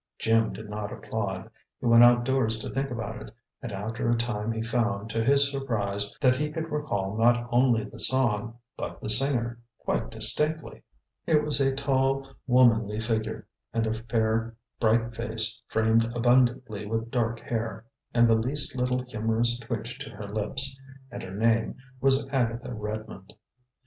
[0.17, 1.47] Jim did not applaud.
[1.79, 3.29] He went outdoors to think about it;
[3.61, 7.83] and after a time he found, to his surprise, that he could recall not only
[7.83, 10.81] the song, but the singer, quite distinctly.
[11.27, 17.39] It was a tall, womanly figure, and a fair, bright face framed abundantly with dark
[17.39, 20.75] hair, and the least little humorous twitch to her lips.
[21.11, 23.33] And her name was Agatha Redmond.